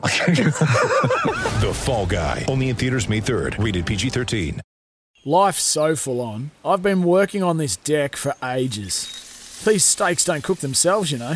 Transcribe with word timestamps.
The 1.60 1.72
Fall 1.74 2.06
Guy. 2.06 2.46
Only 2.48 2.70
in 2.70 2.76
theaters 2.76 3.08
May 3.08 3.20
3rd. 3.20 3.62
Rated 3.62 3.84
PG-13. 3.86 4.60
Life's 5.26 5.62
so 5.62 5.94
full 5.94 6.22
on. 6.22 6.50
I've 6.64 6.82
been 6.82 7.02
working 7.02 7.42
on 7.42 7.58
this 7.58 7.76
deck 7.76 8.16
for 8.16 8.34
ages. 8.42 9.62
These 9.66 9.84
steaks 9.84 10.24
don't 10.24 10.42
cook 10.42 10.60
themselves, 10.60 11.12
you 11.12 11.18
know. 11.18 11.34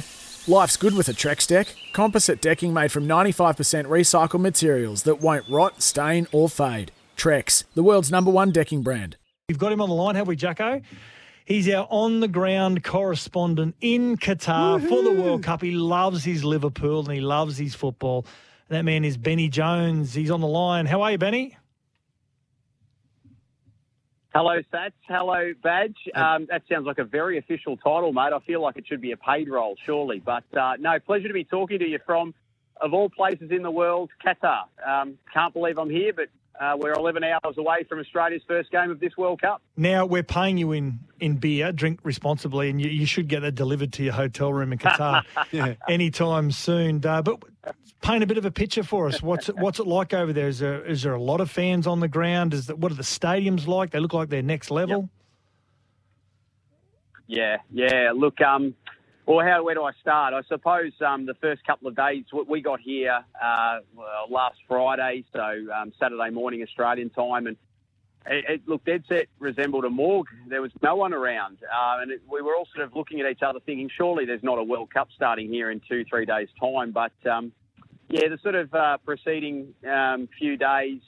Life's 0.48 0.78
good 0.78 0.94
with 0.94 1.10
a 1.10 1.12
Trex 1.12 1.46
deck. 1.46 1.74
Composite 1.92 2.40
decking 2.40 2.72
made 2.72 2.90
from 2.90 3.06
95% 3.06 3.84
recycled 3.84 4.40
materials 4.40 5.02
that 5.02 5.20
won't 5.20 5.46
rot, 5.50 5.82
stain, 5.82 6.26
or 6.32 6.48
fade. 6.48 6.90
Trex, 7.18 7.64
the 7.74 7.82
world's 7.82 8.10
number 8.10 8.30
one 8.30 8.50
decking 8.50 8.82
brand. 8.82 9.16
We've 9.50 9.58
got 9.58 9.72
him 9.72 9.82
on 9.82 9.90
the 9.90 9.94
line, 9.94 10.14
have 10.14 10.26
we, 10.26 10.36
Jacko? 10.36 10.80
He's 11.44 11.68
our 11.68 11.86
on 11.90 12.20
the 12.20 12.28
ground 12.28 12.82
correspondent 12.82 13.74
in 13.82 14.16
Qatar 14.16 14.80
for 14.88 15.02
the 15.02 15.12
World 15.12 15.42
Cup. 15.42 15.60
He 15.60 15.72
loves 15.72 16.24
his 16.24 16.42
Liverpool 16.42 17.00
and 17.00 17.12
he 17.12 17.20
loves 17.20 17.58
his 17.58 17.74
football. 17.74 18.24
That 18.68 18.84
man 18.84 19.04
is 19.04 19.16
Benny 19.16 19.48
Jones. 19.48 20.14
He's 20.14 20.30
on 20.30 20.40
the 20.40 20.46
line. 20.46 20.86
How 20.86 21.02
are 21.02 21.12
you, 21.12 21.18
Benny? 21.18 21.56
Hello, 24.34 24.58
Sats. 24.72 24.92
Hello, 25.06 25.52
Badge. 25.62 25.96
Um, 26.14 26.46
that 26.50 26.62
sounds 26.68 26.86
like 26.86 26.98
a 26.98 27.04
very 27.04 27.38
official 27.38 27.76
title, 27.76 28.12
mate. 28.12 28.32
I 28.34 28.40
feel 28.40 28.62
like 28.62 28.76
it 28.76 28.86
should 28.86 29.00
be 29.00 29.12
a 29.12 29.16
paid 29.16 29.48
role, 29.48 29.76
surely. 29.84 30.18
But 30.18 30.44
uh, 30.56 30.72
no, 30.80 30.98
pleasure 30.98 31.28
to 31.28 31.34
be 31.34 31.44
talking 31.44 31.78
to 31.78 31.88
you 31.88 31.98
from, 32.04 32.34
of 32.80 32.94
all 32.94 33.10
places 33.10 33.50
in 33.50 33.62
the 33.62 33.70
world, 33.70 34.10
Qatar. 34.26 34.64
Um, 34.84 35.18
can't 35.32 35.52
believe 35.52 35.78
I'm 35.78 35.90
here, 35.90 36.12
but 36.12 36.28
uh, 36.60 36.76
we're 36.78 36.92
11 36.92 37.24
hours 37.24 37.58
away 37.58 37.84
from 37.88 37.98
Australia's 37.98 38.42
first 38.46 38.70
game 38.70 38.90
of 38.90 39.00
this 39.00 39.16
World 39.16 39.40
Cup. 39.40 39.60
Now, 39.76 40.06
we're 40.06 40.22
paying 40.22 40.56
you 40.56 40.72
in, 40.72 41.00
in 41.20 41.36
beer. 41.36 41.72
Drink 41.72 42.00
responsibly, 42.02 42.70
and 42.70 42.80
you, 42.80 42.90
you 42.90 43.06
should 43.06 43.28
get 43.28 43.40
that 43.40 43.54
delivered 43.54 43.92
to 43.94 44.04
your 44.04 44.12
hotel 44.12 44.52
room 44.52 44.72
in 44.72 44.78
Qatar 44.78 45.24
anytime 45.88 46.50
soon. 46.50 47.04
Uh, 47.04 47.22
but 47.22 47.42
paint 48.02 48.22
a 48.22 48.26
bit 48.26 48.38
of 48.38 48.44
a 48.44 48.50
picture 48.50 48.84
for 48.84 49.08
us. 49.08 49.22
What's 49.22 49.48
it, 49.48 49.56
what's 49.56 49.80
it 49.80 49.86
like 49.86 50.14
over 50.14 50.32
there? 50.32 50.48
Is 50.48 50.60
there 50.60 50.84
is 50.84 51.02
there 51.02 51.14
a 51.14 51.20
lot 51.20 51.40
of 51.40 51.50
fans 51.50 51.86
on 51.86 52.00
the 52.00 52.08
ground? 52.08 52.54
Is 52.54 52.66
that, 52.66 52.78
what 52.78 52.92
are 52.92 52.96
the 52.96 53.02
stadiums 53.02 53.66
like? 53.66 53.90
They 53.90 53.98
look 53.98 54.12
like 54.12 54.28
they're 54.28 54.42
next 54.42 54.70
level. 54.70 55.08
Yeah, 57.26 57.56
yeah. 57.72 58.12
Look, 58.14 58.40
um, 58.40 58.74
well, 59.26 59.44
how 59.44 59.64
where 59.64 59.74
do 59.74 59.82
I 59.82 59.92
start? 60.00 60.34
I 60.34 60.42
suppose 60.48 60.92
um, 61.04 61.24
the 61.26 61.34
first 61.34 61.64
couple 61.64 61.88
of 61.88 61.96
days 61.96 62.24
we- 62.46 62.60
got 62.60 62.80
here 62.80 63.24
uh, 63.42 63.78
last 64.28 64.58
Friday, 64.68 65.24
so 65.32 65.40
um, 65.40 65.92
Saturday 65.98 66.30
morning 66.30 66.62
Australian 66.62 67.10
time, 67.10 67.46
and 67.46 67.56
it, 68.26 68.44
it 68.48 68.68
looked 68.68 68.86
dead 68.86 69.04
set 69.08 69.26
resembled 69.38 69.84
a 69.84 69.90
morgue. 69.90 70.28
There 70.48 70.62
was 70.62 70.72
no 70.82 70.96
one 70.96 71.14
around, 71.14 71.58
uh, 71.62 72.00
and 72.00 72.12
it, 72.12 72.22
we 72.30 72.42
were 72.42 72.54
all 72.56 72.68
sort 72.74 72.86
of 72.86 72.94
looking 72.94 73.20
at 73.20 73.30
each 73.30 73.42
other, 73.42 73.60
thinking, 73.60 73.90
surely 73.96 74.26
there's 74.26 74.42
not 74.42 74.58
a 74.58 74.62
World 74.62 74.92
Cup 74.92 75.08
starting 75.14 75.48
here 75.48 75.70
in 75.70 75.80
two, 75.88 76.04
three 76.04 76.26
days' 76.26 76.48
time. 76.60 76.92
But 76.92 77.12
um, 77.30 77.52
yeah, 78.08 78.28
the 78.28 78.38
sort 78.42 78.54
of 78.54 78.74
uh, 78.74 78.98
preceding 79.04 79.74
um, 79.90 80.28
few 80.38 80.56
days, 80.58 81.00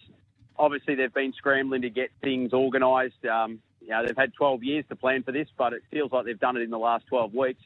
obviously 0.59 0.95
they've 0.95 1.13
been 1.13 1.35
scrambling 1.35 1.83
to 1.83 1.91
get 1.91 2.11
things 2.23 2.53
organised. 2.55 3.25
Um, 3.27 3.61
you 3.81 3.91
know, 3.91 4.05
they've 4.07 4.17
had 4.17 4.33
12 4.35 4.65
years 4.65 4.85
to 4.89 4.97
plan 4.97 5.23
for 5.23 5.33
this, 5.33 5.49
but 5.57 5.73
it 5.73 5.83
feels 5.91 6.11
like 6.13 6.25
they've 6.25 6.41
done 6.41 6.57
it 6.57 6.63
in 6.63 6.71
the 6.71 6.79
last 6.79 7.07
12 7.09 7.35
weeks. 7.35 7.63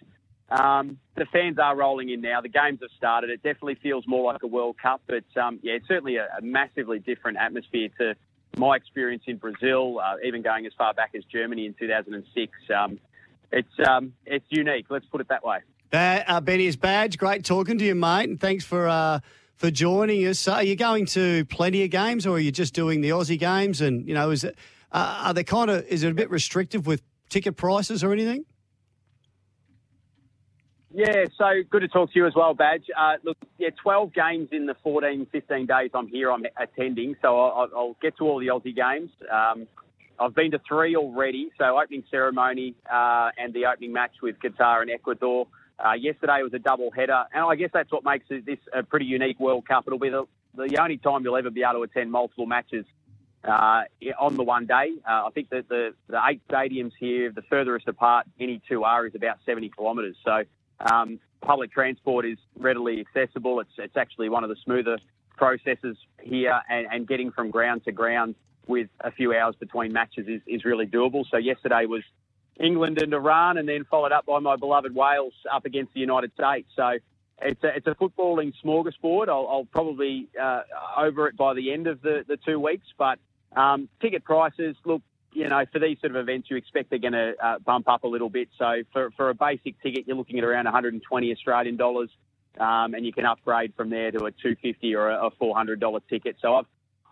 Um, 0.51 0.99
the 1.15 1.27
fans 1.27 1.59
are 1.59 1.77
rolling 1.77 2.11
in 2.11 2.21
now. 2.21 2.41
The 2.41 2.49
games 2.49 2.81
have 2.83 2.91
started. 2.97 3.31
It 3.31 3.43
definitely 3.43 3.77
feels 3.77 4.05
more 4.07 4.33
like 4.33 4.43
a 4.43 4.49
World 4.49 4.77
Cup, 4.83 5.01
but 5.07 5.25
um, 5.41 5.61
yeah, 5.63 5.75
it's 5.75 5.87
certainly 5.87 6.17
a, 6.17 6.29
a 6.39 6.43
massively 6.43 6.99
different 6.99 7.39
atmosphere 7.39 7.89
to 7.99 8.15
my 8.57 8.75
experience 8.77 9.23
in 9.27 9.37
Brazil, 9.37 10.01
uh, 10.01 10.17
even 10.25 10.43
going 10.43 10.67
as 10.67 10.73
far 10.77 10.93
back 10.93 11.13
as 11.17 11.23
Germany 11.25 11.67
in 11.67 11.75
2006. 11.75 12.53
Um, 12.75 12.99
it's 13.53 13.89
um, 13.89 14.13
it's 14.27 14.45
unique. 14.49 14.87
Let's 14.91 15.07
put 15.07 15.21
it 15.21 15.29
that 15.29 15.45
way. 15.45 15.59
That, 15.91 16.29
uh, 16.29 16.41
Benny 16.41 16.67
is 16.67 16.77
badge. 16.77 17.19
Great 17.19 17.45
talking 17.45 17.79
to 17.79 17.85
you, 17.85 17.95
mate, 17.95 18.29
and 18.29 18.41
thanks 18.41 18.65
for 18.65 18.89
uh, 18.89 19.21
for 19.57 19.71
joining 19.71 20.27
us. 20.27 20.47
Are 20.49 20.63
you 20.63 20.77
going 20.77 21.07
to 21.07 21.45
plenty 21.47 21.85
of 21.85 21.91
games, 21.91 22.27
or 22.27 22.37
are 22.37 22.41
you 22.41 22.53
just 22.53 22.75
doing 22.75 23.01
the 23.01 23.11
Aussie 23.11 23.39
games? 23.39 23.81
And 23.81 24.07
you 24.07 24.15
know, 24.15 24.31
is 24.31 24.45
it 24.45 24.57
uh, 24.93 25.23
are 25.27 25.35
they 25.35 25.45
kind 25.45 25.71
of 25.71 25.87
is 25.87 26.03
it 26.03 26.11
a 26.11 26.15
bit 26.15 26.31
restrictive 26.31 26.87
with 26.87 27.03
ticket 27.29 27.57
prices 27.57 28.03
or 28.03 28.13
anything? 28.13 28.45
Yeah, 30.93 31.27
so 31.39 31.63
good 31.71 31.81
to 31.81 31.89
talk 31.89 32.13
to 32.13 32.19
you 32.19 32.27
as 32.27 32.35
well, 32.35 32.53
Badge. 32.53 32.87
Uh, 32.97 33.15
look, 33.23 33.37
yeah, 33.59 33.69
12 33.81 34.13
games 34.13 34.49
in 34.51 34.67
the 34.67 34.75
14, 34.83 35.27
15 35.31 35.67
days 35.67 35.91
I'm 35.95 36.09
here, 36.09 36.33
I'm 36.33 36.45
attending, 36.57 37.15
so 37.23 37.39
I'll, 37.39 37.69
I'll 37.77 37.97
get 38.03 38.17
to 38.19 38.25
all 38.25 38.41
the 38.41 38.49
Aussie 38.49 38.75
games. 38.75 39.11
Um, 39.31 39.69
I've 40.19 40.35
been 40.35 40.51
to 40.51 40.61
three 40.67 40.97
already, 40.97 41.51
so 41.59 41.79
opening 41.79 42.03
ceremony 42.11 42.75
uh, 42.93 43.31
and 43.39 43.55
the 43.55 43.67
opening 43.67 43.93
match 43.93 44.17
with 44.21 44.37
Qatar 44.41 44.83
and 44.83 44.91
Ecuador. 44.91 45.47
Uh, 45.79 45.93
yesterday 45.93 46.43
was 46.43 46.53
a 46.55 46.59
double 46.59 46.91
header, 46.91 47.25
and 47.33 47.45
I 47.45 47.55
guess 47.55 47.71
that's 47.73 47.91
what 47.93 48.05
makes 48.05 48.27
this 48.29 48.59
a 48.75 48.83
pretty 48.83 49.07
unique 49.07 49.39
World 49.39 49.67
Cup. 49.67 49.85
It'll 49.87 49.99
be 49.99 50.11
the, 50.11 50.27
the 50.57 50.77
only 50.83 50.99
time 50.99 51.23
you'll 51.23 51.37
ever 51.39 51.51
be 51.51 51.63
able 51.63 51.75
to 51.75 51.83
attend 51.85 52.11
multiple 52.11 52.47
matches 52.47 52.85
uh, 53.45 53.83
on 54.19 54.37
the 54.37 54.43
one 54.43 54.67
day. 54.67 54.91
Uh, 55.09 55.27
I 55.27 55.31
think 55.33 55.51
that 55.51 55.69
the, 55.69 55.95
the 56.09 56.21
eight 56.29 56.43
stadiums 56.49 56.93
here, 56.99 57.31
the 57.31 57.43
furthest 57.43 57.87
apart 57.87 58.27
any 58.41 58.61
two 58.69 58.83
are, 58.83 59.07
is 59.07 59.15
about 59.15 59.39
70 59.47 59.71
kilometres. 59.71 60.17
So 60.25 60.43
um, 60.81 61.19
public 61.41 61.73
transport 61.73 62.25
is 62.27 62.39
readily 62.59 63.01
accessible. 63.01 63.61
It's, 63.61 63.71
it's 63.79 63.97
actually 63.97 64.29
one 64.29 64.45
of 64.45 64.51
the 64.51 64.57
smoother 64.65 64.99
processes 65.37 65.97
here, 66.23 66.61
and, 66.69 66.87
and 66.91 67.09
getting 67.09 67.31
from 67.33 67.51
ground 67.51 67.85
to 67.85 67.93
ground 67.93 68.35
with 68.67 68.89
a 69.01 69.11
few 69.11 69.35
hours 69.35 69.55
between 69.59 69.93
matches 69.93 70.27
is, 70.29 70.41
is 70.47 70.65
really 70.65 70.87
doable. 70.87 71.25
So 71.31 71.39
yesterday 71.39 71.87
was 71.87 72.03
England 72.59 73.01
and 73.01 73.13
Iran, 73.13 73.59
and 73.59 73.69
then 73.69 73.85
followed 73.91 74.13
up 74.13 74.27
by 74.27 74.39
my 74.39 74.57
beloved 74.57 74.95
Wales 74.95 75.33
up 75.53 75.65
against 75.65 75.95
the 75.95 76.01
United 76.01 76.33
States. 76.35 76.69
So 76.77 76.99
it's 77.41 77.65
a, 77.65 77.69
it's 77.77 77.87
a 77.87 77.95
footballing 77.95 78.53
smorgasbord. 78.63 79.29
I'll, 79.29 79.49
I'll 79.49 79.69
probably 79.71 80.29
uh, 80.41 80.63
over 80.97 81.27
it 81.29 81.37
by 81.37 81.55
the 81.55 81.73
end 81.73 81.87
of 81.87 82.03
the, 82.03 82.25
the 82.29 82.37
two 82.37 82.61
weeks, 82.61 82.87
but 82.99 83.19
um, 83.57 83.89
ticket 84.01 84.25
prices 84.25 84.77
look. 84.85 85.03
You 85.33 85.49
know, 85.49 85.65
for 85.73 85.79
these 85.79 85.99
sort 86.01 86.17
of 86.17 86.17
events, 86.17 86.51
you 86.51 86.57
expect 86.57 86.91
they're 86.91 86.99
going 86.99 87.13
to 87.13 87.35
uh, 87.41 87.59
bump 87.61 87.89
up 87.89 88.03
a 88.03 88.09
little 88.09 88.31
bit. 88.31 88.49
So 88.59 88.83
for, 88.93 89.11
for 89.17 89.31
a 89.31 89.35
basic 89.35 89.81
ticket, 89.81 90.07
you're 90.07 90.17
looking 90.17 90.39
at 90.39 90.45
around 90.45 90.65
120 90.65 91.33
Australian 91.33 91.77
dollars, 91.77 92.11
um, 92.59 92.95
and 92.95 93.07
you 93.07 93.13
can 93.13 93.25
upgrade 93.25 93.73
from 93.77 93.91
there 93.91 94.11
to 94.11 94.25
a 94.25 94.33
250 94.33 94.95
or 94.97 95.11
a, 95.11 95.27
a 95.27 95.31
400 95.31 95.79
dollar 95.79 96.01
ticket. 96.09 96.37
So 96.41 96.57
I've 96.57 96.67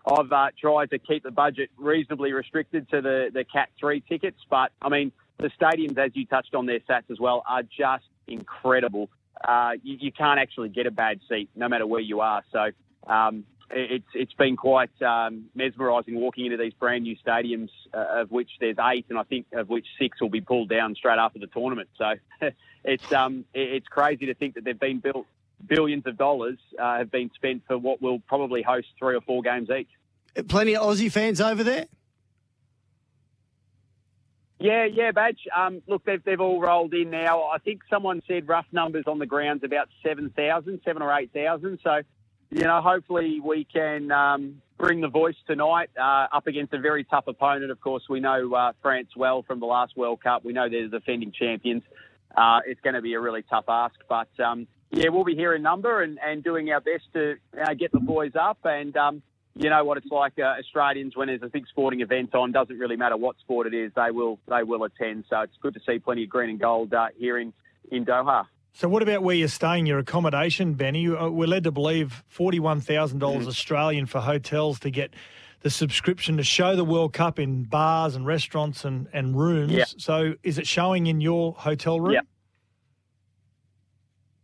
I've 0.07 0.33
uh, 0.33 0.49
tried 0.59 0.91
to 0.91 0.99
keep 0.99 1.23
the 1.23 1.31
budget 1.31 1.71
reasonably 1.77 2.33
restricted 2.33 2.89
to 2.91 3.01
the 3.01 3.31
the 3.33 3.45
Cat 3.45 3.69
three 3.79 4.01
tickets, 4.01 4.39
but 4.51 4.73
I 4.83 4.89
mean 4.89 5.13
the 5.39 5.51
stadiums, 5.61 5.97
as 5.99 6.11
you 6.15 6.27
touched 6.27 6.55
on 6.55 6.67
their 6.67 6.81
stats 6.81 7.11
as 7.11 7.21
well, 7.21 7.45
are 7.49 7.63
just 7.63 8.05
incredible. 8.27 9.09
Uh, 9.47 9.73
you, 9.83 9.97
you 10.01 10.13
can't 10.13 10.41
actually 10.41 10.69
get 10.69 10.87
a 10.87 10.91
bad 10.91 11.21
seat 11.29 11.49
no 11.55 11.69
matter 11.69 11.87
where 11.87 12.01
you 12.01 12.21
are. 12.21 12.43
So 12.53 12.71
um, 13.07 13.45
it's 13.71 14.09
it's 14.15 14.33
been 14.35 14.57
quite 14.57 14.91
um, 15.03 15.47
mesmerising 15.55 16.15
walking 16.15 16.47
into 16.47 16.57
these 16.57 16.73
brand 16.75 17.05
new 17.05 17.17
stadiums, 17.17 17.71
uh, 17.93 18.21
of 18.21 18.31
which 18.31 18.51
there's 18.61 18.77
eight, 18.81 19.07
and 19.09 19.19
I 19.19 19.25
think 19.25 19.47
of 19.53 19.69
which 19.69 19.87
six 19.99 20.21
will 20.21 20.31
be 20.31 20.41
pulled 20.41 20.69
down 20.69 20.95
straight 20.95 21.19
after 21.19 21.39
the 21.39 21.47
tournament. 21.47 21.89
So 21.97 22.15
it's 22.85 23.13
um 23.13 23.45
it's 23.55 23.89
crazy 23.89 24.27
to 24.27 24.35
think 24.35 24.55
that 24.55 24.65
they've 24.65 24.79
been 24.79 25.01
built 25.01 25.27
billions 25.67 26.07
of 26.07 26.17
dollars 26.17 26.59
uh, 26.79 26.99
have 26.99 27.11
been 27.11 27.31
spent 27.35 27.63
for 27.67 27.77
what 27.77 28.01
will 28.01 28.21
probably 28.21 28.63
host 28.63 28.89
three 28.99 29.17
or 29.17 29.21
four 29.21 29.43
games 29.43 29.69
each. 29.71 29.89
Plenty 30.49 30.77
of 30.77 30.83
Aussie 30.83 31.11
fans 31.11 31.41
over 31.41 31.65
there. 31.65 31.87
Yeah, 34.61 34.87
yeah, 34.87 35.13
Badge. 35.13 35.47
Um, 35.57 35.83
look, 35.87 36.05
they've, 36.05 36.23
they've 36.23 36.41
all 36.41 36.61
rolled 36.61 36.93
in 36.93 37.11
now. 37.11 37.45
I 37.45 37.59
think 37.59 37.83
someone 37.89 38.23
said 38.27 38.49
rough 38.49 38.67
numbers 38.73 39.05
on 39.07 39.21
the 39.21 39.27
ground's 39.27 39.63
about 39.63 39.89
7,000, 40.03 40.81
7 40.85 41.03
or 41.03 41.17
8,000. 41.17 41.79
So, 41.83 42.01
you 42.51 42.65
know, 42.65 42.81
hopefully 42.81 43.41
we 43.41 43.65
can 43.65 44.11
um, 44.11 44.63
bring 44.79 45.01
the 45.01 45.09
voice 45.09 45.37
tonight 45.47 45.91
uh, 46.01 46.27
up 46.33 46.47
against 46.47 46.73
a 46.73 46.79
very 46.79 47.05
tough 47.05 47.27
opponent. 47.27 47.71
Of 47.71 47.81
course, 47.81 48.05
we 48.09 48.21
know 48.21 48.55
uh, 48.55 48.73
France 48.81 49.11
well 49.17 49.43
from 49.43 49.61
the 49.61 49.67
last 49.67 49.97
World 49.97 50.23
Cup. 50.23 50.45
We 50.45 50.53
know 50.53 50.69
they're 50.69 50.89
the 50.89 50.99
defending 50.99 51.33
champions. 51.33 51.83
Uh, 52.37 52.61
it's 52.67 52.81
going 52.81 52.95
to 52.95 53.03
be 53.03 53.15
a 53.15 53.21
really 53.21 53.43
tough 53.43 53.65
ask. 53.69 53.97
But, 54.09 54.29
um, 54.41 54.67
yeah, 54.91 55.09
we'll 55.09 55.25
be 55.25 55.35
here 55.35 55.55
in 55.55 55.63
number 55.63 56.03
and, 56.03 56.19
and 56.25 56.43
doing 56.43 56.71
our 56.71 56.81
best 56.81 57.05
to 57.15 57.37
uh, 57.61 57.75
get 57.75 57.93
the 57.93 58.01
boys 58.01 58.33
up 58.39 58.59
and, 58.65 58.97
um, 58.97 59.23
you 59.55 59.71
know 59.71 59.85
what 59.85 59.99
it's 59.99 60.07
like. 60.11 60.35
Uh, 60.39 60.55
Australians, 60.61 61.17
when 61.17 61.27
there's 61.27 61.43
a 61.43 61.49
big 61.49 61.67
sporting 61.67 62.01
event 62.01 62.33
on, 62.35 62.53
doesn't 62.53 62.79
really 62.79 62.95
matter 62.95 63.17
what 63.17 63.39
sport 63.41 63.67
it 63.67 63.75
is, 63.75 63.91
they 63.97 64.13
will 64.13 64.39
they 64.47 64.63
will 64.63 64.85
attend. 64.85 65.25
So 65.29 65.41
it's 65.41 65.57
good 65.61 65.75
to 65.75 65.81
see 65.85 65.99
plenty 65.99 66.23
of 66.23 66.31
green 66.31 66.51
and 66.51 66.61
gold 66.61 66.95
uh, 66.95 67.09
here 67.17 67.37
in 67.39 67.53
in 67.91 68.07
Doha. 68.07 68.47
So, 68.73 68.89
what 68.89 69.03
about 69.03 69.23
where 69.23 69.35
you're 69.35 69.49
staying, 69.49 69.87
your 69.87 69.99
accommodation, 69.99 70.75
Benny? 70.75 71.09
Uh, 71.09 71.29
We're 71.29 71.49
led 71.49 71.65
to 71.65 71.73
believe 71.73 72.23
$41,000 72.33 73.19
Mm. 73.19 73.47
Australian 73.47 74.07
for 74.07 74.21
hotels 74.21 74.79
to 74.81 74.91
get 74.91 75.15
the 75.61 75.71
subscription 75.71 76.37
to 76.37 76.45
show 76.45 76.77
the 76.77 76.85
World 76.85 77.13
Cup 77.13 77.39
in 77.41 77.65
bars 77.65 78.15
and 78.15 78.25
restaurants 78.25 78.85
and, 78.85 79.09
and 79.13 79.37
rooms. 79.37 79.73
Yeah. 79.73 79.85
So 79.97 80.35
is 80.45 80.59
it 80.59 80.67
showing 80.69 81.09
in 81.09 81.21
your 81.21 81.55
hotel 81.55 82.01
room? 82.01 82.13
Yeah. 82.13 82.21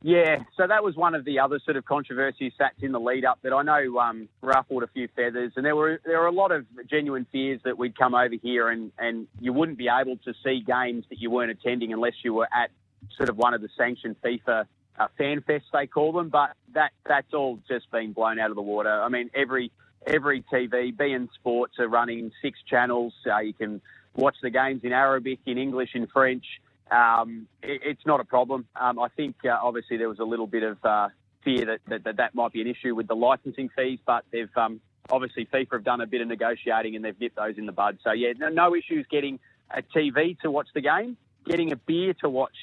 Yeah, 0.06 0.42
so 0.54 0.66
that 0.66 0.84
was 0.84 0.96
one 0.96 1.14
of 1.14 1.24
the 1.24 1.38
other 1.38 1.58
sort 1.64 1.78
of 1.78 1.86
controversies 1.86 2.52
sats 2.60 2.82
in 2.82 2.92
the 2.92 3.00
lead 3.00 3.24
up 3.24 3.38
that 3.42 3.54
I 3.54 3.62
know 3.62 3.98
um, 4.00 4.28
ruffled 4.42 4.82
a 4.82 4.86
few 4.88 5.08
feathers, 5.16 5.52
and 5.56 5.64
there 5.64 5.74
were 5.74 5.98
there 6.04 6.20
were 6.20 6.26
a 6.26 6.30
lot 6.32 6.52
of 6.52 6.66
genuine 6.90 7.26
fears 7.32 7.60
that 7.64 7.78
we'd 7.78 7.96
come 7.96 8.14
over 8.14 8.34
here 8.42 8.68
and, 8.68 8.92
and 8.98 9.26
you 9.40 9.54
wouldn't 9.54 9.78
be 9.78 9.88
able 9.88 10.18
to 10.18 10.34
see 10.44 10.60
games 10.66 11.06
that 11.08 11.20
you 11.20 11.30
weren't 11.30 11.50
attending 11.50 11.94
unless 11.94 12.12
you 12.22 12.34
were 12.34 12.48
at 12.54 12.70
sort 13.16 13.28
of 13.28 13.36
one 13.36 13.54
of 13.54 13.60
the 13.60 13.68
sanctioned 13.76 14.16
FIFA 14.22 14.66
uh, 14.98 15.08
fan 15.18 15.40
fests 15.40 15.62
they 15.72 15.86
call 15.86 16.12
them. 16.12 16.28
But 16.28 16.54
that 16.74 16.92
that's 17.06 17.32
all 17.34 17.58
just 17.68 17.90
been 17.90 18.12
blown 18.12 18.38
out 18.38 18.50
of 18.50 18.56
the 18.56 18.62
water. 18.62 18.90
I 18.90 19.08
mean, 19.08 19.30
every 19.34 19.72
every 20.06 20.42
TV, 20.52 20.94
beIN 20.94 21.28
Sports 21.34 21.78
are 21.78 21.88
running 21.88 22.30
six 22.42 22.58
channels. 22.68 23.14
Uh, 23.26 23.38
you 23.38 23.54
can 23.54 23.80
watch 24.14 24.36
the 24.42 24.50
games 24.50 24.82
in 24.84 24.92
Arabic, 24.92 25.40
in 25.46 25.58
English, 25.58 25.90
in 25.94 26.06
French 26.06 26.44
um, 26.90 27.46
it, 27.62 27.80
it's 27.84 28.06
not 28.06 28.20
a 28.20 28.24
problem. 28.24 28.66
Um, 28.76 28.98
I 28.98 29.08
think 29.08 29.36
uh, 29.44 29.56
obviously 29.60 29.96
there 29.96 30.08
was 30.08 30.18
a 30.18 30.24
little 30.24 30.46
bit 30.46 30.62
of 30.62 30.84
uh, 30.84 31.08
fear 31.42 31.66
that, 31.66 31.80
that, 31.88 32.04
that 32.04 32.16
that 32.16 32.34
might 32.34 32.52
be 32.52 32.60
an 32.60 32.66
issue 32.66 32.94
with 32.94 33.08
the 33.08 33.16
licensing 33.16 33.70
fees, 33.76 33.98
but 34.06 34.24
they've 34.32 34.54
um, 34.56 34.80
obviously 35.10 35.46
FIFA 35.46 35.72
have 35.72 35.84
done 35.84 36.00
a 36.00 36.06
bit 36.06 36.20
of 36.20 36.28
negotiating 36.28 36.96
and 36.96 37.04
they've 37.04 37.18
nipped 37.18 37.36
those 37.36 37.56
in 37.58 37.66
the 37.66 37.72
bud. 37.72 37.98
So 38.04 38.12
yeah, 38.12 38.32
no, 38.36 38.48
no 38.48 38.74
issues 38.74 39.06
getting 39.10 39.38
a 39.70 39.82
TV 39.82 40.38
to 40.40 40.50
watch 40.50 40.68
the 40.74 40.80
game. 40.80 41.16
Getting 41.46 41.72
a 41.72 41.76
beer 41.76 42.14
to 42.22 42.28
watch 42.28 42.56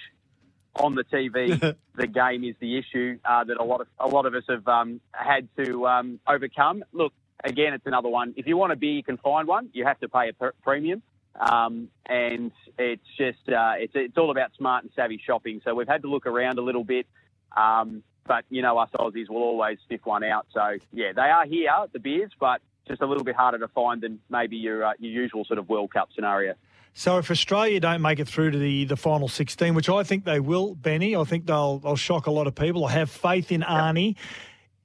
on 0.76 0.96
the 0.96 1.04
TV 1.04 1.76
the 1.96 2.08
game 2.08 2.44
is 2.44 2.56
the 2.60 2.78
issue 2.78 3.20
uh, 3.26 3.44
that 3.44 3.58
a 3.58 3.64
lot 3.64 3.82
of 3.82 3.88
a 4.00 4.08
lot 4.08 4.26
of 4.26 4.34
us 4.34 4.44
have 4.50 4.68
um, 4.68 5.02
had 5.12 5.48
to 5.58 5.88
um, 5.88 6.20
overcome. 6.28 6.84
Look, 6.94 7.14
again, 7.44 7.74
it's 7.74 7.86
another 7.86 8.10
one. 8.10 8.34
If 8.38 8.48
you 8.48 8.58
want 8.58 8.72
a 8.72 8.76
beer, 8.76 8.94
you 8.94 9.04
can 9.04 9.18
find 9.18 9.48
one. 9.48 9.70
You 9.74 9.86
have 9.86 10.00
to 10.00 10.10
pay 10.10 10.30
a 10.30 10.34
per- 10.34 10.54
premium. 10.64 11.02
Um, 11.40 11.88
and 12.06 12.52
it's 12.78 13.08
just 13.18 13.48
uh, 13.48 13.74
it's 13.78 13.94
it's 13.96 14.18
all 14.18 14.32
about 14.32 14.52
smart 14.58 14.84
and 14.84 14.92
savvy 14.96 15.22
shopping. 15.26 15.62
So 15.64 15.74
we've 15.74 15.88
had 15.88 16.02
to 16.02 16.10
look 16.10 16.26
around 16.26 16.60
a 16.60 16.62
little 16.62 16.84
bit, 16.84 17.08
um, 17.56 18.04
but 18.28 18.44
you 18.50 18.62
know 18.62 18.78
us 18.78 18.90
Aussies 18.98 19.30
will 19.30 19.44
always 19.44 19.78
sniff 19.88 20.06
one 20.06 20.24
out. 20.24 20.48
So 20.54 20.78
yeah, 20.92 21.14
they 21.14 21.22
are 21.22 21.46
here 21.46 21.72
the 21.94 22.00
beers, 22.00 22.32
but 22.40 22.62
just 22.88 23.02
a 23.02 23.06
little 23.06 23.24
bit 23.24 23.36
harder 23.36 23.60
to 23.60 23.68
find 23.70 24.02
than 24.02 24.20
maybe 24.30 24.58
your 24.58 24.84
uh, 24.84 24.94
your 25.00 25.12
usual 25.12 25.46
sort 25.46 25.58
of 25.58 25.70
World 25.70 25.94
Cup 25.94 26.10
scenario. 26.14 26.56
So 26.94 27.18
if 27.18 27.32
Australia 27.32 27.80
don't 27.80 28.02
make 28.02 28.20
it 28.20 28.28
through 28.28 28.52
to 28.52 28.58
the, 28.58 28.86
the 28.86 28.98
final 28.98 29.28
16, 29.28 29.74
which 29.74 29.90
I 29.90 30.04
think 30.04 30.26
they 30.26 30.40
will, 30.40 30.76
Benny, 30.76 31.16
I 31.16 31.24
think 31.24 31.46
they'll 31.46 31.80
they'll 31.80 31.96
shock 31.96 32.28
a 32.28 32.32
lot 32.32 32.48
of 32.48 32.56
people. 32.56 32.86
I 32.86 32.92
have 32.92 33.10
faith 33.10 33.52
in 33.52 33.62
Arnie. 33.62 34.16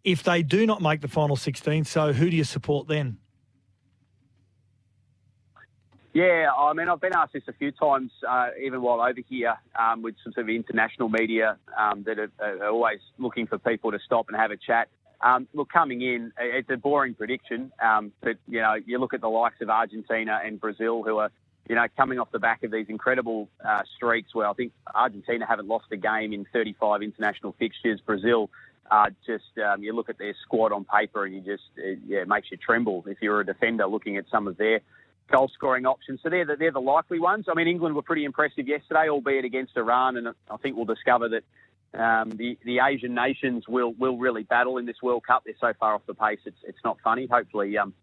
If 0.04 0.22
they 0.22 0.42
do 0.42 0.66
not 0.66 0.80
make 0.80 1.00
the 1.00 1.08
final 1.08 1.34
16, 1.34 1.84
so 1.84 2.12
who 2.12 2.30
do 2.30 2.36
you 2.36 2.44
support 2.44 2.86
then? 2.86 3.18
Yeah, 6.16 6.48
I 6.56 6.72
mean, 6.72 6.88
I've 6.88 7.00
been 7.02 7.14
asked 7.14 7.34
this 7.34 7.42
a 7.46 7.52
few 7.52 7.72
times, 7.72 8.10
uh, 8.26 8.48
even 8.64 8.80
while 8.80 9.02
over 9.02 9.20
here 9.28 9.54
um, 9.78 10.00
with 10.00 10.14
some 10.24 10.32
sort 10.32 10.48
of 10.48 10.48
international 10.48 11.10
media 11.10 11.58
um, 11.78 12.04
that 12.04 12.18
are, 12.18 12.30
are, 12.40 12.68
always 12.68 13.00
looking 13.18 13.46
for 13.46 13.58
people 13.58 13.92
to 13.92 13.98
stop 13.98 14.28
and 14.28 14.36
have 14.38 14.50
a 14.50 14.56
chat. 14.56 14.88
Um, 15.20 15.46
look, 15.52 15.70
coming 15.70 16.00
in, 16.00 16.32
it's 16.40 16.70
a 16.70 16.78
boring 16.78 17.12
prediction, 17.12 17.70
um, 17.84 18.12
but 18.22 18.36
you 18.48 18.62
know, 18.62 18.76
you 18.86 18.98
look 18.98 19.12
at 19.12 19.20
the 19.20 19.28
likes 19.28 19.60
of 19.60 19.68
Argentina 19.68 20.40
and 20.42 20.58
Brazil, 20.58 21.02
who 21.02 21.18
are, 21.18 21.30
you 21.68 21.74
know, 21.74 21.86
coming 21.96 22.18
off 22.18 22.30
the 22.30 22.38
back 22.38 22.62
of 22.62 22.70
these 22.70 22.86
incredible 22.88 23.48
uh, 23.64 23.82
streaks. 23.96 24.34
Where 24.34 24.48
I 24.48 24.52
think 24.52 24.72
Argentina 24.94 25.46
haven't 25.46 25.68
lost 25.68 25.86
a 25.92 25.96
game 25.96 26.32
in 26.32 26.46
35 26.52 27.02
international 27.02 27.54
fixtures. 27.58 28.00
Brazil, 28.00 28.50
uh, 28.90 29.10
just 29.26 29.44
um, 29.64 29.82
you 29.82 29.92
look 29.92 30.08
at 30.08 30.18
their 30.18 30.34
squad 30.42 30.72
on 30.72 30.84
paper, 30.84 31.24
and 31.24 31.34
you 31.34 31.40
just 31.40 31.64
it, 31.76 31.98
yeah, 32.06 32.20
it 32.20 32.28
makes 32.28 32.50
you 32.50 32.56
tremble 32.56 33.04
if 33.06 33.18
you're 33.20 33.40
a 33.40 33.46
defender 33.46 33.86
looking 33.86 34.16
at 34.16 34.24
some 34.30 34.46
of 34.46 34.56
their 34.56 34.80
goal 35.30 35.50
scoring 35.54 35.86
options. 35.86 36.20
So 36.22 36.30
they're 36.30 36.44
the, 36.44 36.56
they're 36.56 36.72
the 36.72 36.80
likely 36.80 37.18
ones. 37.18 37.46
I 37.50 37.54
mean, 37.54 37.68
England 37.68 37.96
were 37.96 38.02
pretty 38.02 38.24
impressive 38.24 38.68
yesterday, 38.68 39.08
albeit 39.08 39.44
against 39.44 39.76
Iran, 39.76 40.16
and 40.16 40.28
I 40.28 40.56
think 40.58 40.76
we'll 40.76 40.84
discover 40.84 41.28
that 41.30 41.44
um, 42.00 42.30
the 42.30 42.58
the 42.64 42.80
Asian 42.80 43.14
nations 43.14 43.64
will 43.68 43.92
will 43.94 44.18
really 44.18 44.42
battle 44.44 44.78
in 44.78 44.86
this 44.86 45.02
World 45.02 45.24
Cup. 45.26 45.42
They're 45.44 45.54
so 45.60 45.72
far 45.78 45.94
off 45.94 46.02
the 46.06 46.14
pace, 46.14 46.40
it's 46.44 46.58
it's 46.64 46.78
not 46.84 46.98
funny. 47.02 47.26
Hopefully, 47.26 47.76
um, 47.78 47.94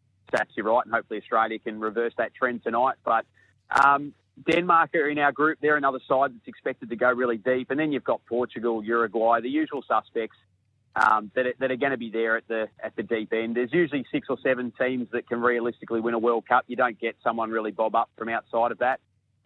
you're 0.56 0.66
right, 0.66 0.84
and 0.84 0.94
hopefully 0.94 1.20
Australia 1.20 1.60
can 1.60 1.80
reverse 1.80 2.14
that 2.18 2.34
trend 2.34 2.64
tonight. 2.64 2.96
But 3.06 3.26
um, 3.70 4.14
Denmark 4.50 4.96
are 4.96 5.10
in 5.10 5.20
our 5.20 5.32
group. 5.32 5.60
They're 5.62 5.78
another 5.78 6.00
side 6.08 6.32
that's 6.34 6.48
expected 6.48 6.90
to 6.90 6.96
go 6.96 7.12
really 7.12 7.38
deep, 7.38 7.72
and 7.72 7.80
then 7.80 7.92
you've 7.92 8.04
got 8.04 8.26
Portugal, 8.26 8.84
Uruguay, 8.84 9.42
the 9.42 9.50
usual 9.50 9.84
suspects 9.88 10.38
um, 10.96 11.32
that, 11.36 11.46
are, 11.46 11.54
that 11.60 11.72
are 11.72 11.76
going 11.76 11.92
to 11.92 11.98
be 11.98 12.10
there 12.10 12.38
at 12.38 12.48
the 12.48 12.68
at 12.84 12.96
the 12.96 13.04
deep 13.04 13.34
end. 13.34 13.56
There's 13.56 13.74
usually 13.74 14.06
six 14.12 14.28
or 14.30 14.38
seven 14.44 14.72
teams 14.80 15.08
that 15.12 15.28
can 15.28 15.42
realistically 15.42 16.00
win 16.00 16.14
a 16.14 16.20
World 16.20 16.48
Cup. 16.48 16.66
You 16.68 16.76
don't 16.76 17.00
get 17.00 17.16
someone 17.24 17.50
really 17.50 17.72
bob 17.72 17.96
up 17.96 18.10
from 18.18 18.30
outside 18.30 18.72
of 18.72 18.80
that. 18.80 19.00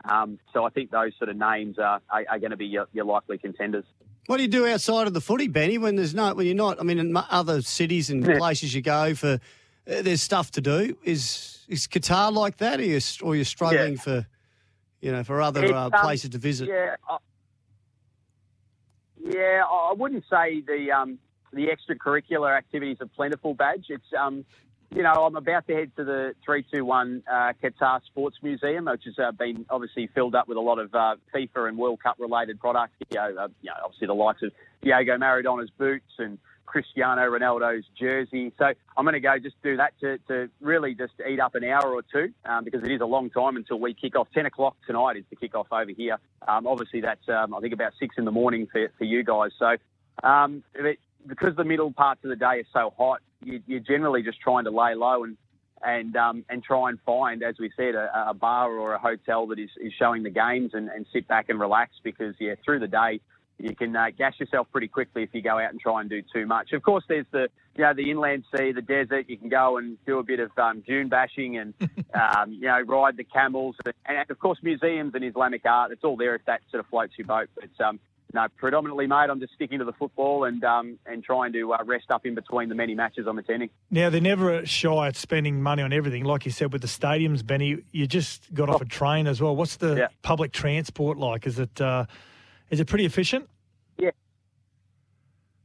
Um, 0.05 0.39
so 0.53 0.63
I 0.63 0.69
think 0.69 0.91
those 0.91 1.11
sort 1.17 1.29
of 1.29 1.37
names 1.37 1.79
are, 1.79 2.01
are, 2.09 2.23
are 2.29 2.39
going 2.39 2.51
to 2.51 2.57
be 2.57 2.67
your, 2.67 2.87
your, 2.93 3.05
likely 3.05 3.37
contenders. 3.37 3.83
What 4.27 4.37
do 4.37 4.43
you 4.43 4.49
do 4.49 4.67
outside 4.67 5.07
of 5.07 5.13
the 5.13 5.21
footy, 5.21 5.47
Benny? 5.47 5.77
When 5.77 5.95
there's 5.95 6.13
no, 6.13 6.33
when 6.33 6.45
you're 6.45 6.55
not, 6.55 6.79
I 6.79 6.83
mean, 6.83 6.99
in 6.99 7.15
other 7.15 7.61
cities 7.61 8.09
and 8.09 8.23
places 8.23 8.75
you 8.75 8.81
go 8.81 9.15
for, 9.15 9.39
there's 9.87 10.21
stuff 10.21 10.51
to 10.51 10.61
do. 10.61 10.97
Is 11.03 11.65
is 11.67 11.87
Qatar 11.87 12.31
like 12.31 12.57
that, 12.57 12.79
or 12.79 12.83
you 12.83 12.99
or 13.23 13.35
you're 13.35 13.45
struggling 13.45 13.93
yeah. 13.93 14.01
for, 14.01 14.27
you 15.01 15.11
know, 15.11 15.23
for 15.23 15.41
other 15.41 15.73
uh, 15.73 15.89
places 15.89 16.25
um, 16.25 16.31
to 16.31 16.37
visit? 16.37 16.67
Yeah, 16.69 16.95
I, 17.09 17.17
yeah, 19.23 19.63
I 19.69 19.93
wouldn't 19.97 20.25
say 20.29 20.61
the 20.61 20.91
um, 20.91 21.19
the 21.53 21.67
extracurricular 21.67 22.55
activities 22.55 22.97
are 23.01 23.07
plentiful 23.07 23.53
badge. 23.53 23.85
It's 23.89 24.13
um, 24.17 24.45
you 24.95 25.03
know, 25.03 25.11
I'm 25.11 25.35
about 25.35 25.67
to 25.67 25.73
head 25.73 25.91
to 25.97 26.03
the 26.03 26.33
321 26.45 27.23
uh, 27.29 27.53
Qatar 27.61 28.01
Sports 28.05 28.37
Museum, 28.41 28.85
which 28.85 29.03
has 29.03 29.19
uh, 29.19 29.31
been 29.31 29.65
obviously 29.69 30.07
filled 30.07 30.33
up 30.33 30.47
with 30.47 30.57
a 30.57 30.61
lot 30.61 30.79
of 30.79 30.93
uh, 30.95 31.15
FIFA 31.35 31.69
and 31.69 31.77
World 31.77 32.01
Cup 32.01 32.15
related 32.19 32.59
products. 32.59 32.93
You 33.09 33.17
know, 33.17 33.35
uh, 33.37 33.47
you 33.61 33.69
know, 33.69 33.75
obviously 33.83 34.07
the 34.07 34.13
likes 34.13 34.41
of 34.43 34.51
Diego 34.81 35.17
Maradona's 35.17 35.69
boots 35.77 36.13
and 36.19 36.37
Cristiano 36.67 37.21
Ronaldo's 37.21 37.85
jersey. 37.99 38.51
So 38.59 38.65
I'm 38.95 39.05
going 39.05 39.13
to 39.13 39.19
go 39.19 39.39
just 39.39 39.55
do 39.63 39.77
that 39.77 39.93
to, 40.01 40.19
to 40.27 40.49
really 40.61 40.93
just 40.93 41.13
eat 41.27 41.39
up 41.39 41.55
an 41.55 41.63
hour 41.63 41.91
or 41.91 42.03
two 42.03 42.33
um, 42.45 42.63
because 42.63 42.83
it 42.83 42.91
is 42.91 43.01
a 43.01 43.05
long 43.05 43.31
time 43.31 43.55
until 43.55 43.79
we 43.79 43.95
kick 43.95 44.15
off. 44.15 44.27
10 44.33 44.45
o'clock 44.45 44.75
tonight 44.85 45.17
is 45.17 45.23
the 45.29 45.35
kick 45.35 45.55
off 45.55 45.67
over 45.71 45.91
here. 45.91 46.19
Um, 46.47 46.67
obviously, 46.67 47.01
that's, 47.01 47.27
um, 47.29 47.55
I 47.55 47.61
think, 47.61 47.73
about 47.73 47.93
6 47.99 48.15
in 48.17 48.25
the 48.25 48.31
morning 48.31 48.67
for, 48.71 48.91
for 48.97 49.05
you 49.05 49.23
guys. 49.23 49.51
So 49.57 49.77
um, 50.23 50.63
it, 50.75 50.99
because 51.25 51.55
the 51.55 51.63
middle 51.63 51.91
parts 51.91 52.23
of 52.23 52.29
the 52.29 52.35
day 52.35 52.45
are 52.59 52.67
so 52.71 52.93
hot, 52.95 53.21
you, 53.43 53.61
are 53.71 53.79
generally 53.79 54.21
just 54.21 54.39
trying 54.39 54.65
to 54.65 54.71
lay 54.71 54.93
low 54.93 55.23
and 55.23 55.37
and 55.83 56.15
um, 56.15 56.43
and 56.49 56.63
try 56.63 56.89
and 56.89 56.99
find, 57.05 57.43
as 57.43 57.55
we 57.59 57.71
said, 57.77 57.93
a, 57.93 58.29
a 58.29 58.33
bar 58.33 58.71
or 58.71 58.93
a 58.93 58.99
hotel 58.99 59.45
that 59.47 59.59
is, 59.59 59.69
is 59.79 59.93
showing 59.93 60.23
the 60.23 60.31
games 60.31 60.71
and, 60.73 60.89
and 60.89 61.05
sit 61.13 61.27
back 61.27 61.49
and 61.49 61.59
relax 61.59 61.91
because 62.03 62.33
yeah, 62.39 62.55
through 62.65 62.79
the 62.79 62.87
day 62.87 63.19
you 63.59 63.75
can 63.75 63.95
uh, 63.95 64.07
gas 64.15 64.39
yourself 64.39 64.67
pretty 64.71 64.87
quickly 64.87 65.23
if 65.23 65.29
you 65.33 65.41
go 65.41 65.57
out 65.59 65.71
and 65.71 65.79
try 65.79 66.01
and 66.01 66.09
do 66.09 66.21
too 66.33 66.45
much. 66.45 66.73
Of 66.73 66.83
course, 66.83 67.03
there's 67.07 67.25
the 67.31 67.49
you 67.75 67.83
know 67.83 67.93
the 67.93 68.09
inland 68.09 68.43
sea, 68.55 68.71
the 68.71 68.81
desert. 68.81 69.25
You 69.27 69.37
can 69.37 69.49
go 69.49 69.77
and 69.77 69.97
do 70.05 70.19
a 70.19 70.23
bit 70.23 70.39
of 70.39 70.51
um, 70.57 70.83
dune 70.85 71.09
bashing 71.09 71.57
and 71.57 71.73
um, 72.13 72.53
you 72.53 72.67
know 72.67 72.81
ride 72.81 73.17
the 73.17 73.23
camels, 73.23 73.75
and, 73.85 73.93
and, 74.05 74.29
of 74.29 74.39
course 74.39 74.59
museums 74.61 75.13
and 75.15 75.23
Islamic 75.23 75.65
art. 75.65 75.91
It's 75.91 76.03
all 76.03 76.17
there 76.17 76.35
if 76.35 76.45
that 76.45 76.61
sort 76.69 76.81
of 76.81 76.87
floats 76.87 77.13
your 77.17 77.27
boat. 77.27 77.49
But 77.55 77.85
um, 77.85 77.99
no, 78.33 78.45
predominantly, 78.57 79.07
mate, 79.07 79.29
I'm 79.29 79.39
just 79.39 79.53
sticking 79.53 79.79
to 79.79 79.85
the 79.85 79.93
football 79.93 80.43
and 80.43 80.63
um, 80.63 80.99
and 81.05 81.23
trying 81.23 81.53
to 81.53 81.73
uh, 81.73 81.83
rest 81.85 82.11
up 82.11 82.25
in 82.25 82.35
between 82.35 82.69
the 82.69 82.75
many 82.75 82.93
matches 82.93 83.25
I'm 83.27 83.39
attending. 83.39 83.69
Now, 83.89 84.09
they're 84.09 84.21
never 84.21 84.65
shy 84.65 85.07
at 85.07 85.15
spending 85.15 85.61
money 85.63 85.81
on 85.81 85.93
everything. 85.93 86.25
Like 86.25 86.45
you 86.45 86.51
said 86.51 86.73
with 86.73 86.81
the 86.81 86.87
stadiums, 86.87 87.45
Benny, 87.45 87.79
you 87.91 88.05
just 88.05 88.53
got 88.53 88.69
off 88.69 88.81
a 88.81 88.85
train 88.85 89.25
as 89.25 89.41
well. 89.41 89.55
What's 89.55 89.77
the 89.77 89.95
yeah. 89.95 90.07
public 90.21 90.51
transport 90.51 91.17
like? 91.17 91.47
Is 91.47 91.57
it 91.57 91.79
uh, 91.79 92.05
is 92.69 92.79
it 92.79 92.87
pretty 92.87 93.05
efficient? 93.05 93.49
Yeah. 93.97 94.11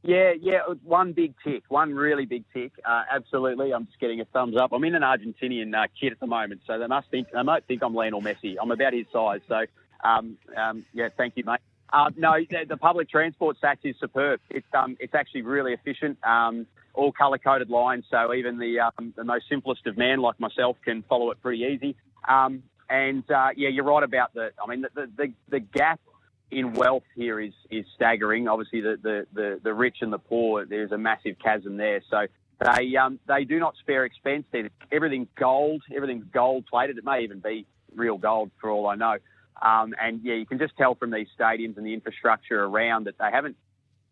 Yeah, 0.03 0.33
yeah, 0.39 0.59
one 0.83 1.13
big 1.13 1.33
tick, 1.43 1.63
one 1.69 1.93
really 1.93 2.25
big 2.25 2.43
tick. 2.53 2.73
Uh, 2.83 3.03
absolutely, 3.09 3.73
I'm 3.73 3.85
just 3.85 3.99
getting 3.99 4.19
a 4.19 4.25
thumbs 4.25 4.57
up. 4.57 4.73
I'm 4.73 4.83
in 4.83 4.95
an 4.95 5.01
Argentinian 5.01 5.73
uh, 5.73 5.87
kit 5.99 6.11
at 6.11 6.19
the 6.19 6.27
moment, 6.27 6.61
so 6.67 6.77
they 6.77 6.87
must 6.87 7.09
think 7.09 7.29
they 7.31 7.41
might 7.41 7.65
think 7.67 7.81
I'm 7.81 7.93
Lionel 7.95 8.21
Messi. 8.21 8.55
I'm 8.61 8.71
about 8.71 8.91
his 8.91 9.05
size, 9.13 9.39
so 9.47 9.63
um, 10.03 10.37
um, 10.57 10.85
yeah, 10.93 11.07
thank 11.15 11.37
you, 11.37 11.45
mate. 11.45 11.61
Uh, 11.93 12.09
no, 12.17 12.33
the, 12.49 12.65
the, 12.67 12.75
public 12.75 13.07
transport 13.07 13.55
Sats 13.63 13.77
is 13.83 13.95
superb. 13.99 14.41
It's 14.49 14.65
um, 14.73 14.97
it's 14.99 15.13
actually 15.13 15.43
really 15.43 15.73
efficient. 15.73 16.17
Um, 16.25 16.65
all 16.95 17.11
color 17.11 17.37
coded 17.37 17.69
lines, 17.69 18.03
so 18.09 18.33
even 18.33 18.57
the 18.57 18.79
um, 18.79 19.13
the 19.15 19.23
most 19.23 19.47
simplest 19.47 19.87
of 19.87 19.97
man 19.97 20.19
like 20.19 20.39
myself 20.39 20.75
can 20.83 21.03
follow 21.03 21.31
it 21.31 21.41
pretty 21.41 21.63
easy. 21.63 21.95
Um, 22.27 22.63
and 22.89 23.23
uh, 23.31 23.49
yeah, 23.55 23.69
you're 23.69 23.85
right 23.85 24.03
about 24.03 24.33
the. 24.33 24.51
I 24.61 24.67
mean, 24.67 24.81
the, 24.81 25.09
the 25.15 25.33
the 25.49 25.59
gap 25.59 25.99
in 26.57 26.73
wealth 26.73 27.03
here 27.15 27.39
is 27.39 27.53
is 27.69 27.85
staggering. 27.95 28.47
Obviously, 28.47 28.81
the 28.81 28.97
the 29.01 29.27
the, 29.33 29.59
the 29.63 29.73
rich 29.73 29.97
and 30.01 30.11
the 30.11 30.19
poor, 30.19 30.65
there's 30.65 30.91
a 30.91 30.97
massive 30.97 31.37
chasm 31.43 31.77
there. 31.77 32.01
So 32.09 32.27
they 32.59 32.95
um, 32.95 33.19
they 33.27 33.43
do 33.43 33.59
not 33.59 33.75
spare 33.79 34.05
expense. 34.05 34.45
They're, 34.51 34.69
everything's 34.91 35.29
gold. 35.37 35.83
Everything's 35.93 36.25
gold 36.31 36.65
plated. 36.67 36.97
It 36.97 37.05
may 37.05 37.21
even 37.21 37.39
be 37.39 37.65
real 37.95 38.17
gold 38.17 38.51
for 38.59 38.69
all 38.69 38.87
I 38.87 38.95
know. 38.95 39.17
Um, 39.61 39.93
and 40.01 40.21
yeah, 40.23 40.35
you 40.35 40.45
can 40.45 40.59
just 40.59 40.75
tell 40.77 40.95
from 40.95 41.11
these 41.11 41.27
stadiums 41.39 41.77
and 41.77 41.85
the 41.85 41.93
infrastructure 41.93 42.63
around 42.63 43.05
that 43.05 43.17
they 43.17 43.29
haven't 43.31 43.55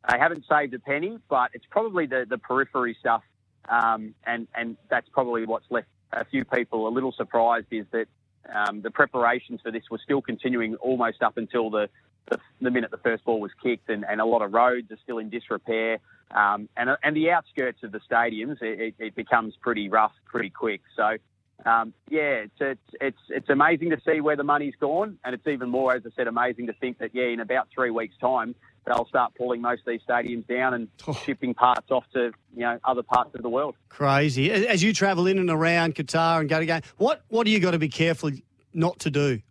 they 0.09 0.17
haven't 0.17 0.45
saved 0.49 0.73
a 0.73 0.79
penny, 0.79 1.19
but 1.29 1.51
it's 1.53 1.65
probably 1.69 2.05
the, 2.07 2.25
the 2.27 2.37
periphery 2.37 2.95
stuff, 2.99 3.23
um, 3.69 4.15
and 4.25 4.47
and 4.55 4.77
that's 4.89 5.07
probably 5.09 5.45
what's 5.45 5.65
left 5.69 5.87
a 6.13 6.25
few 6.25 6.43
people 6.45 6.87
a 6.87 6.89
little 6.89 7.13
surprised 7.13 7.67
is 7.71 7.85
that 7.91 8.07
um, 8.53 8.81
the 8.81 8.91
preparations 8.91 9.61
for 9.61 9.71
this 9.71 9.83
were 9.89 9.99
still 10.03 10.21
continuing 10.21 10.75
almost 10.75 11.21
up 11.21 11.37
until 11.37 11.69
the, 11.69 11.89
the, 12.29 12.39
the 12.61 12.71
minute 12.71 12.91
the 12.91 12.97
first 12.97 13.23
ball 13.23 13.39
was 13.39 13.51
kicked, 13.61 13.89
and, 13.89 14.05
and 14.07 14.21
a 14.21 14.25
lot 14.25 14.41
of 14.41 14.53
roads 14.53 14.91
are 14.91 14.97
still 15.03 15.17
in 15.17 15.29
disrepair. 15.29 15.99
Um, 16.31 16.69
and, 16.77 16.89
and 17.03 17.15
the 17.15 17.31
outskirts 17.31 17.83
of 17.83 17.91
the 17.91 17.99
stadiums, 17.99 18.61
it, 18.61 18.95
it, 18.97 19.15
becomes 19.15 19.53
pretty 19.61 19.89
rough 19.89 20.13
pretty 20.25 20.49
quick. 20.49 20.81
So, 20.95 21.17
um, 21.65 21.93
yeah, 22.09 22.45
it's, 22.45 22.53
it's, 22.59 22.95
it's, 23.01 23.19
it's 23.29 23.49
amazing 23.49 23.89
to 23.89 23.99
see 24.05 24.21
where 24.21 24.37
the 24.37 24.43
money's 24.43 24.75
gone, 24.79 25.17
and 25.25 25.33
it's 25.35 25.45
even 25.47 25.69
more, 25.69 25.93
as 25.93 26.03
I 26.05 26.09
said, 26.15 26.27
amazing 26.27 26.67
to 26.67 26.73
think 26.73 26.99
that, 26.99 27.11
yeah, 27.13 27.25
in 27.25 27.41
about 27.41 27.67
three 27.75 27.91
weeks' 27.91 28.15
time, 28.21 28.55
they'll 28.85 29.05
start 29.07 29.33
pulling 29.35 29.61
most 29.61 29.81
of 29.81 29.85
these 29.87 30.01
stadiums 30.07 30.47
down 30.47 30.73
and 30.73 30.87
shipping 31.23 31.53
parts 31.53 31.89
off 31.91 32.03
to 32.13 32.31
you 32.55 32.61
know 32.61 32.79
other 32.83 33.03
parts 33.03 33.33
of 33.35 33.41
the 33.41 33.49
world. 33.49 33.75
Crazy. 33.89 34.51
As 34.51 34.65
as 34.65 34.83
you 34.83 34.93
travel 34.93 35.27
in 35.27 35.37
and 35.37 35.49
around 35.49 35.95
Qatar 35.95 36.39
and 36.39 36.49
go 36.49 36.59
to 36.59 36.65
game, 36.65 36.81
what 36.97 37.23
what 37.29 37.45
do 37.45 37.51
you 37.51 37.59
got 37.59 37.71
to 37.71 37.79
be 37.79 37.89
careful 37.89 38.31
not 38.73 38.99
to 38.99 39.11
do? 39.11 39.41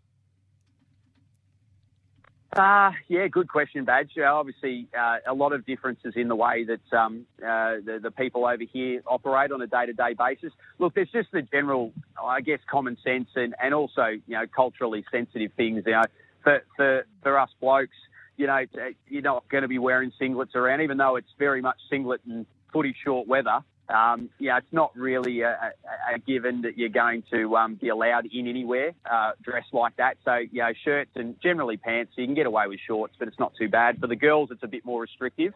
Uh, 2.56 2.90
yeah, 3.06 3.28
good 3.28 3.48
question, 3.48 3.84
Badge. 3.84 4.10
Uh, 4.18 4.24
obviously, 4.24 4.88
uh, 4.98 5.18
a 5.28 5.34
lot 5.34 5.52
of 5.52 5.64
differences 5.64 6.14
in 6.16 6.26
the 6.26 6.34
way 6.34 6.64
that 6.64 6.96
um, 6.98 7.24
uh, 7.38 7.76
the, 7.84 8.00
the 8.02 8.10
people 8.10 8.44
over 8.44 8.64
here 8.64 9.00
operate 9.06 9.52
on 9.52 9.62
a 9.62 9.68
day-to-day 9.68 10.14
basis. 10.18 10.52
Look, 10.80 10.94
there's 10.94 11.10
just 11.12 11.30
the 11.32 11.42
general, 11.42 11.92
I 12.22 12.40
guess, 12.40 12.58
common 12.68 12.96
sense 13.04 13.28
and, 13.36 13.54
and 13.62 13.72
also, 13.72 14.06
you 14.26 14.34
know, 14.34 14.46
culturally 14.54 15.04
sensitive 15.12 15.52
things. 15.56 15.84
You 15.86 15.92
know, 15.92 16.02
for, 16.42 16.64
for, 16.76 17.06
for 17.22 17.38
us 17.38 17.50
blokes, 17.60 17.94
you 18.36 18.48
know, 18.48 18.64
you're 19.08 19.22
not 19.22 19.48
going 19.48 19.62
to 19.62 19.68
be 19.68 19.78
wearing 19.78 20.10
singlets 20.20 20.56
around, 20.56 20.80
even 20.80 20.96
though 20.98 21.14
it's 21.16 21.32
very 21.38 21.62
much 21.62 21.76
singlet 21.88 22.20
and 22.28 22.46
footy 22.72 22.96
short 23.04 23.28
weather. 23.28 23.60
Um, 23.90 24.30
yeah, 24.38 24.58
it's 24.58 24.72
not 24.72 24.96
really 24.96 25.40
a, 25.40 25.50
a, 25.50 26.14
a, 26.14 26.18
given 26.18 26.62
that 26.62 26.78
you're 26.78 26.90
going 26.90 27.24
to 27.32 27.56
um, 27.56 27.74
be 27.74 27.88
allowed 27.88 28.26
in 28.32 28.46
anywhere 28.46 28.92
uh, 29.10 29.32
dressed 29.42 29.74
like 29.74 29.96
that. 29.96 30.16
So, 30.24 30.34
you 30.36 30.60
know, 30.62 30.72
shirts 30.84 31.10
and 31.16 31.34
generally 31.42 31.76
pants, 31.76 32.12
you 32.16 32.24
can 32.24 32.34
get 32.34 32.46
away 32.46 32.68
with 32.68 32.78
shorts, 32.86 33.14
but 33.18 33.26
it's 33.26 33.38
not 33.38 33.52
too 33.58 33.68
bad. 33.68 33.98
For 33.98 34.06
the 34.06 34.16
girls, 34.16 34.50
it's 34.52 34.62
a 34.62 34.68
bit 34.68 34.84
more 34.84 35.00
restrictive. 35.00 35.54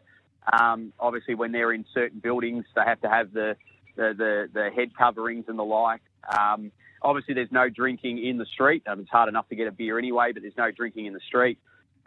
Um, 0.52 0.92
obviously, 0.98 1.36
when 1.36 1.52
they're 1.52 1.72
in 1.72 1.84
certain 1.94 2.18
buildings, 2.18 2.64
they 2.74 2.82
have 2.84 3.00
to 3.02 3.08
have 3.08 3.32
the, 3.32 3.56
the, 3.96 4.14
the, 4.16 4.48
the 4.52 4.70
head 4.74 4.96
coverings 4.96 5.44
and 5.46 5.58
the 5.58 5.64
like. 5.64 6.02
Um, 6.36 6.72
obviously, 7.02 7.34
there's 7.34 7.52
no 7.52 7.68
drinking 7.68 8.24
in 8.24 8.38
the 8.38 8.46
street. 8.46 8.82
Um, 8.86 9.00
it's 9.00 9.10
hard 9.10 9.28
enough 9.28 9.48
to 9.50 9.56
get 9.56 9.68
a 9.68 9.72
beer 9.72 9.96
anyway, 9.98 10.32
but 10.32 10.42
there's 10.42 10.56
no 10.58 10.72
drinking 10.72 11.06
in 11.06 11.12
the 11.12 11.20
street. 11.20 11.58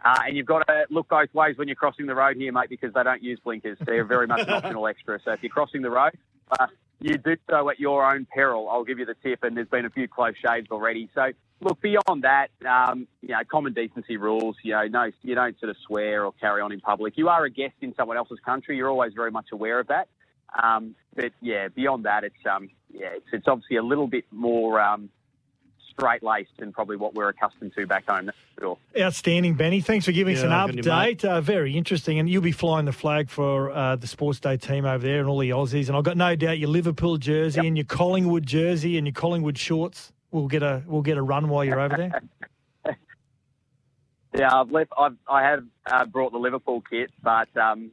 Uh, 0.04 0.20
and 0.26 0.36
you've 0.36 0.46
got 0.46 0.66
to 0.66 0.86
look 0.90 1.08
both 1.08 1.32
ways 1.34 1.58
when 1.58 1.66
you're 1.66 1.74
crossing 1.74 2.06
the 2.06 2.14
road 2.14 2.36
here, 2.36 2.52
mate, 2.52 2.68
because 2.68 2.94
they 2.94 3.02
don't 3.02 3.22
use 3.22 3.40
blinkers. 3.42 3.78
They're 3.84 4.04
very 4.04 4.26
much 4.26 4.46
an 4.46 4.50
optional 4.54 4.86
extra. 4.86 5.18
So 5.24 5.32
if 5.32 5.42
you're 5.42 5.50
crossing 5.50 5.82
the 5.82 5.90
road, 5.90 6.12
uh, 6.58 6.68
you 7.00 7.18
do 7.18 7.36
so 7.48 7.68
at 7.68 7.78
your 7.80 8.04
own 8.04 8.26
peril. 8.32 8.68
I'll 8.68 8.84
give 8.84 8.98
you 8.98 9.06
the 9.06 9.16
tip, 9.22 9.42
and 9.42 9.56
there's 9.56 9.68
been 9.68 9.84
a 9.84 9.90
few 9.90 10.08
close 10.08 10.34
shaves 10.36 10.68
already. 10.70 11.08
So 11.14 11.32
look 11.60 11.80
beyond 11.80 12.22
that, 12.22 12.48
um, 12.66 13.06
you 13.22 13.30
know, 13.30 13.40
common 13.50 13.72
decency 13.72 14.16
rules. 14.16 14.56
You 14.62 14.72
know, 14.72 14.86
no, 14.86 15.10
you 15.22 15.34
don't 15.34 15.58
sort 15.58 15.70
of 15.70 15.76
swear 15.86 16.24
or 16.24 16.32
carry 16.32 16.60
on 16.60 16.72
in 16.72 16.80
public. 16.80 17.14
You 17.16 17.28
are 17.28 17.44
a 17.44 17.50
guest 17.50 17.74
in 17.80 17.94
someone 17.94 18.16
else's 18.16 18.38
country. 18.44 18.76
You're 18.76 18.90
always 18.90 19.12
very 19.14 19.30
much 19.30 19.46
aware 19.52 19.78
of 19.80 19.88
that. 19.88 20.08
Um, 20.60 20.94
but 21.14 21.32
yeah, 21.40 21.68
beyond 21.68 22.04
that, 22.04 22.24
it's 22.24 22.46
um, 22.50 22.70
yeah, 22.92 23.08
it's, 23.16 23.26
it's 23.32 23.48
obviously 23.48 23.76
a 23.76 23.82
little 23.82 24.06
bit 24.06 24.24
more. 24.30 24.80
Um, 24.80 25.10
straight 25.98 26.22
laced 26.22 26.52
than 26.58 26.72
probably 26.72 26.96
what 26.96 27.14
we're 27.14 27.28
accustomed 27.28 27.72
to 27.76 27.86
back 27.86 28.08
home. 28.08 28.30
Sure. 28.60 28.78
Outstanding, 28.98 29.54
Benny. 29.54 29.80
Thanks 29.80 30.04
for 30.06 30.12
giving 30.12 30.36
Yeah, 30.36 30.44
us 30.44 30.68
an 30.70 30.76
good 30.76 30.82
to 30.84 30.90
update. 30.90 31.24
Uh, 31.24 31.40
very 31.40 31.76
interesting. 31.76 32.18
And 32.18 32.28
you'll 32.28 32.42
be 32.42 32.52
flying 32.52 32.84
the 32.84 32.92
flag 32.92 33.28
for 33.30 33.70
uh, 33.70 33.96
the 33.96 34.06
Sports 34.06 34.40
Day 34.40 34.56
team 34.56 34.84
over 34.84 35.04
there 35.04 35.20
and 35.20 35.28
all 35.28 35.38
the 35.38 35.50
Aussies. 35.50 35.88
And 35.88 35.96
I've 35.96 36.04
got 36.04 36.16
no 36.16 36.36
doubt 36.36 36.58
your 36.58 36.68
Liverpool 36.70 37.16
jersey 37.16 37.56
Yep. 37.58 37.64
and 37.66 37.76
your 37.76 37.86
Collingwood 37.86 38.46
jersey 38.46 38.96
and 38.98 39.06
your 39.06 39.14
Collingwood 39.14 39.58
shorts 39.58 40.12
will 40.30 40.46
get 40.48 40.62
a 40.62 40.82
will 40.86 41.02
get 41.02 41.16
a 41.16 41.22
run 41.22 41.48
while 41.48 41.64
you're 41.64 41.80
over 41.80 41.96
there. 41.96 42.20
Yeah, 44.36 44.54
I've 44.54 44.70
left. 44.70 44.92
I've, 44.96 45.16
I 45.26 45.42
have 45.42 45.64
uh, 45.86 46.04
brought 46.04 46.32
the 46.32 46.38
Liverpool 46.38 46.82
kit, 46.88 47.10
but 47.22 47.48
um, 47.56 47.90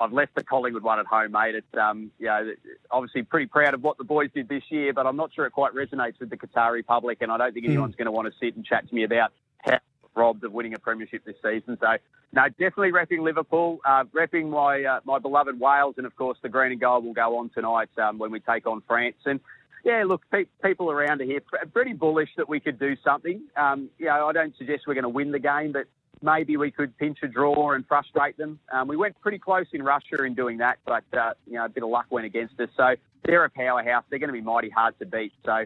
I've 0.00 0.12
left 0.12 0.34
the 0.34 0.42
Collingwood 0.42 0.82
one 0.82 0.98
at 0.98 1.06
home, 1.06 1.32
mate. 1.32 1.54
It's 1.54 1.78
um, 1.80 2.10
you 2.18 2.26
know, 2.26 2.52
obviously 2.90 3.22
pretty 3.22 3.46
proud 3.46 3.74
of 3.74 3.82
what 3.82 3.96
the 3.96 4.04
boys 4.04 4.30
did 4.34 4.48
this 4.48 4.64
year, 4.68 4.92
but 4.92 5.06
I'm 5.06 5.16
not 5.16 5.32
sure 5.32 5.46
it 5.46 5.52
quite 5.52 5.72
resonates 5.72 6.18
with 6.18 6.30
the 6.30 6.36
Qatari 6.36 6.84
public, 6.84 7.18
and 7.20 7.30
I 7.30 7.38
don't 7.38 7.52
think 7.52 7.66
anyone's 7.66 7.94
going 7.94 8.06
to 8.06 8.12
want 8.12 8.26
to 8.26 8.34
sit 8.40 8.56
and 8.56 8.64
chat 8.64 8.88
to 8.88 8.94
me 8.94 9.04
about 9.04 9.32
how 9.58 9.78
robbed 10.16 10.42
of 10.44 10.52
winning 10.52 10.74
a 10.74 10.78
premiership 10.78 11.24
this 11.24 11.36
season. 11.42 11.78
So, 11.80 11.96
no, 12.32 12.48
definitely 12.48 12.90
repping 12.90 13.20
Liverpool, 13.20 13.80
uh, 13.84 14.04
repping 14.12 14.50
my 14.50 14.84
uh, 14.84 15.00
my 15.04 15.20
beloved 15.20 15.60
Wales, 15.60 15.94
and 15.96 16.06
of 16.06 16.16
course 16.16 16.38
the 16.42 16.48
green 16.48 16.72
and 16.72 16.80
gold 16.80 17.04
will 17.04 17.14
go 17.14 17.38
on 17.38 17.50
tonight 17.50 17.90
um, 17.98 18.18
when 18.18 18.32
we 18.32 18.40
take 18.40 18.66
on 18.66 18.82
France. 18.88 19.16
And 19.24 19.38
yeah, 19.84 20.04
look, 20.04 20.22
pe- 20.32 20.46
people 20.62 20.90
around 20.90 21.20
here 21.20 21.40
pretty 21.72 21.92
bullish 21.92 22.30
that 22.36 22.48
we 22.48 22.58
could 22.58 22.80
do 22.80 22.96
something. 23.04 23.42
Um, 23.56 23.90
you 23.98 24.06
know, 24.06 24.26
I 24.26 24.32
don't 24.32 24.56
suggest 24.56 24.84
we're 24.86 24.94
going 24.94 25.02
to 25.02 25.08
win 25.08 25.30
the 25.30 25.38
game, 25.38 25.72
but 25.72 25.86
maybe 26.22 26.56
we 26.56 26.70
could 26.70 26.96
pinch 26.96 27.18
a 27.22 27.28
draw 27.28 27.72
and 27.72 27.86
frustrate 27.86 28.36
them. 28.36 28.58
Um, 28.72 28.88
we 28.88 28.96
went 28.96 29.20
pretty 29.20 29.38
close 29.38 29.66
in 29.72 29.82
Russia 29.82 30.22
in 30.24 30.34
doing 30.34 30.58
that, 30.58 30.78
but 30.84 31.04
uh, 31.16 31.32
you 31.46 31.54
know, 31.54 31.64
a 31.64 31.68
bit 31.68 31.82
of 31.82 31.90
luck 31.90 32.06
went 32.10 32.26
against 32.26 32.58
us. 32.60 32.68
So 32.76 32.94
they're 33.24 33.44
a 33.44 33.50
powerhouse. 33.50 34.04
They're 34.10 34.18
going 34.18 34.28
to 34.28 34.34
be 34.34 34.40
mighty 34.40 34.70
hard 34.70 34.98
to 34.98 35.06
beat. 35.06 35.32
So 35.44 35.64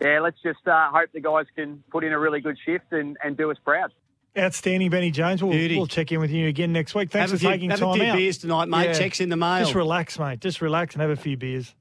yeah, 0.00 0.20
let's 0.20 0.40
just 0.42 0.66
uh, 0.66 0.90
hope 0.90 1.10
the 1.12 1.20
guys 1.20 1.46
can 1.54 1.82
put 1.90 2.04
in 2.04 2.12
a 2.12 2.18
really 2.18 2.40
good 2.40 2.56
shift 2.64 2.92
and, 2.92 3.16
and 3.22 3.36
do 3.36 3.50
us 3.50 3.58
proud. 3.64 3.92
Outstanding, 4.38 4.90
Benny 4.90 5.10
Jones. 5.10 5.42
We'll, 5.42 5.52
we'll 5.52 5.86
check 5.88 6.12
in 6.12 6.20
with 6.20 6.30
you 6.30 6.46
again 6.46 6.72
next 6.72 6.94
week. 6.94 7.10
Thanks 7.10 7.32
have 7.32 7.40
for 7.40 7.46
a 7.46 7.48
few, 7.48 7.50
taking 7.50 7.70
have 7.70 7.80
time 7.80 7.90
a 7.90 7.94
few 7.94 8.04
out. 8.04 8.16
beers 8.16 8.38
tonight, 8.38 8.68
mate. 8.68 8.84
Yeah. 8.86 8.92
Checks 8.92 9.20
in 9.20 9.28
the 9.28 9.36
mail. 9.36 9.58
Just 9.58 9.74
relax, 9.74 10.18
mate. 10.20 10.40
Just 10.40 10.60
relax 10.60 10.94
and 10.94 11.02
have 11.02 11.10
a 11.10 11.16
few 11.16 11.36
beers. 11.36 11.74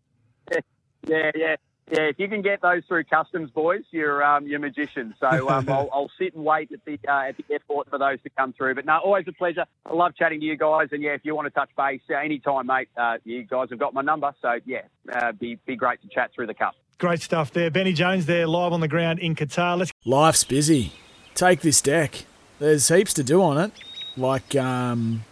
Yeah, 1.08 1.32
yeah. 1.34 1.56
Yeah, 1.92 2.02
if 2.04 2.20
you 2.20 2.28
can 2.28 2.44
get 2.44 2.62
those 2.62 2.84
through 2.88 3.06
customs, 3.06 3.50
boys, 3.50 3.82
you're 3.90 4.24
um, 4.24 4.46
you're 4.46 4.60
magicians. 4.60 5.16
So 5.20 5.28
um, 5.50 5.68
I'll, 5.70 5.90
I'll 5.92 6.12
sit 6.20 6.36
and 6.36 6.46
wait 6.46 6.72
at 6.72 6.86
the 6.86 7.00
uh, 7.08 7.30
at 7.30 7.38
the 7.38 7.46
airport 7.52 7.90
for 7.90 7.98
those 7.98 8.22
to 8.24 8.30
come 8.30 8.54
through. 8.54 8.76
But 8.76 8.86
no, 8.86 9.00
always 9.00 9.26
a 9.28 9.34
pleasure. 9.34 9.66
I 9.86 9.94
love 9.94 10.16
chatting 10.16 10.40
to 10.40 10.46
you 10.46 10.56
guys. 10.56 10.90
And 10.92 11.02
yeah, 11.02 11.12
if 11.12 11.22
you 11.24 11.36
want 11.36 11.48
to 11.48 11.52
touch 11.52 11.70
base 11.76 12.02
uh, 12.10 12.16
anytime, 12.16 12.68
mate, 12.68 12.90
uh, 12.96 13.18
you 13.24 13.44
guys 13.44 13.70
have 13.72 13.80
got 13.80 13.94
my 13.94 14.02
number. 14.02 14.34
So 14.42 14.60
yeah, 14.66 14.82
uh, 15.12 15.32
be 15.32 15.58
be 15.66 15.76
great 15.76 16.02
to 16.04 16.08
chat 16.10 16.32
through 16.36 16.48
the 16.48 16.54
cup. 16.54 16.76
Great 17.00 17.22
stuff 17.22 17.52
there. 17.52 17.72
Benny 17.72 17.94
Jones 17.94 18.26
there, 18.26 18.46
live 18.46 18.74
on 18.74 18.82
the 18.82 18.88
ground 18.88 19.20
in 19.20 19.36
Qatar. 19.36 19.78
Let's 19.78 19.92
Life's 20.06 20.44
busy. 20.44 20.94
Take 21.34 21.62
this 21.62 21.82
deck. 21.82 22.26
There's 22.60 22.90
heaps 22.90 23.14
to 23.14 23.24
do 23.24 23.42
on 23.42 23.58
it, 23.58 23.72
like 24.18 24.56
um, 24.56 25.24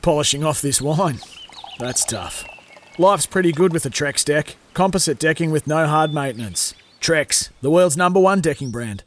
polishing 0.00 0.44
off 0.44 0.62
this 0.62 0.80
wine. 0.80 1.18
That's 1.78 2.04
tough. 2.04 2.44
Life's 2.98 3.26
pretty 3.26 3.52
good 3.52 3.72
with 3.72 3.84
a 3.84 3.90
Trex 3.90 4.24
deck. 4.24 4.56
Composite 4.78 5.18
decking 5.18 5.50
with 5.50 5.66
no 5.66 5.88
hard 5.88 6.14
maintenance. 6.14 6.72
Trex, 7.00 7.48
the 7.62 7.68
world's 7.68 7.96
number 7.96 8.20
one 8.20 8.40
decking 8.40 8.70
brand. 8.70 9.02